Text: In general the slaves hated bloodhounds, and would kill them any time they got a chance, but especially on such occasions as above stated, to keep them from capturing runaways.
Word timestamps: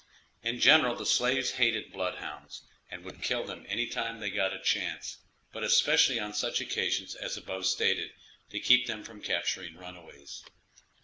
In 0.41 0.59
general 0.59 0.95
the 0.95 1.05
slaves 1.05 1.51
hated 1.51 1.93
bloodhounds, 1.93 2.63
and 2.89 3.05
would 3.05 3.21
kill 3.21 3.43
them 3.45 3.67
any 3.69 3.85
time 3.85 4.19
they 4.19 4.31
got 4.31 4.51
a 4.51 4.59
chance, 4.59 5.19
but 5.53 5.63
especially 5.63 6.19
on 6.19 6.33
such 6.33 6.59
occasions 6.59 7.13
as 7.13 7.37
above 7.37 7.67
stated, 7.67 8.09
to 8.49 8.59
keep 8.59 8.87
them 8.87 9.03
from 9.03 9.21
capturing 9.21 9.75
runaways. 9.77 10.43